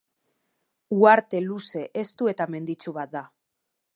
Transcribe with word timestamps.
Uharte 0.99 1.41
luze, 1.49 1.83
estu 2.05 2.31
eta 2.33 2.49
menditsu 2.57 2.97
bat 2.99 3.15
da. 3.19 3.23